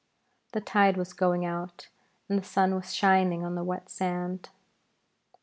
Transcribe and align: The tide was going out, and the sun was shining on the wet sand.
The 0.53 0.61
tide 0.61 0.97
was 0.97 1.13
going 1.13 1.45
out, 1.45 1.87
and 2.27 2.35
the 2.35 2.41
sun 2.43 2.73
was 2.73 2.91
shining 2.91 3.45
on 3.45 3.53
the 3.53 3.63
wet 3.63 3.87
sand. 3.87 4.49